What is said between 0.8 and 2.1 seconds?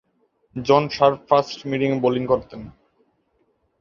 sharp fast-medium